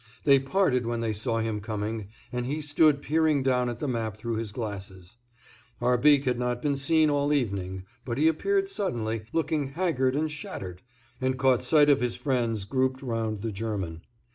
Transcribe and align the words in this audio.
They 0.23 0.39
parted 0.39 0.87
when 0.87 1.01
they 1.01 1.13
saw 1.13 1.41
him 1.41 1.59
coming, 1.61 2.07
and 2.33 2.47
he 2.47 2.59
stood 2.59 3.03
peering 3.03 3.43
down 3.43 3.69
at 3.69 3.77
the 3.77 3.87
map 3.87 4.17
through 4.17 4.37
his 4.37 4.51
glasses. 4.51 5.17
Arbique 5.79 6.23
had 6.23 6.39
not 6.39 6.59
been 6.59 6.75
seen 6.75 7.11
all 7.11 7.31
evening, 7.31 7.83
but 8.03 8.17
he 8.17 8.27
appeared 8.27 8.67
suddenly, 8.67 9.25
looking 9.31 9.73
haggard 9.73 10.15
and 10.15 10.31
shattered, 10.31 10.81
and 11.21 11.37
caught 11.37 11.61
sight 11.63 11.87
of 11.87 11.99
his 12.01 12.15
friends 12.15 12.65
grouped 12.65 13.03
round 13.03 13.43
the 13.43 13.51
German. 13.51 14.01